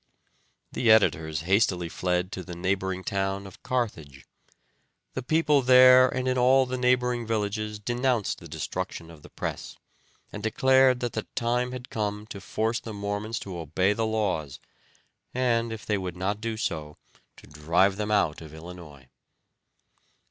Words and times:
The 0.71 0.89
editors 0.89 1.41
hastily 1.41 1.87
fled 1.87 2.31
to 2.31 2.41
the 2.41 2.55
neighboring 2.55 3.03
town 3.03 3.45
of 3.45 3.61
Carthage. 3.61 4.25
The 5.13 5.21
people 5.21 5.61
there 5.61 6.09
and 6.09 6.27
in 6.27 6.39
all 6.39 6.65
the 6.65 6.75
neighboring 6.79 7.27
villages 7.27 7.77
denounced 7.77 8.39
the 8.39 8.47
destruction 8.47 9.11
of 9.11 9.21
the 9.21 9.29
press, 9.29 9.77
and 10.33 10.41
declared 10.41 11.01
that 11.01 11.13
the 11.13 11.27
time 11.35 11.71
had 11.71 11.91
come 11.91 12.25
to 12.31 12.41
force 12.41 12.79
the 12.79 12.93
Mormons 12.93 13.37
to 13.41 13.55
obey 13.59 13.93
the 13.93 14.07
laws, 14.07 14.59
and, 15.35 15.71
if 15.71 15.85
they 15.85 15.99
would 15.99 16.17
not 16.17 16.41
do 16.41 16.57
so, 16.57 16.97
to 17.37 17.45
drive 17.45 17.97
them 17.97 18.09
out 18.09 18.41
of 18.41 18.55
Illinois. 18.55 19.07